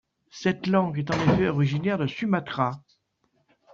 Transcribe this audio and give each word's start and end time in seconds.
Cette 0.31 0.65
langue 0.65 0.97
est 0.97 1.11
en 1.13 1.31
effet 1.33 1.47
originaire 1.47 1.99
de 1.99 2.07
Sumatra. 2.07 2.81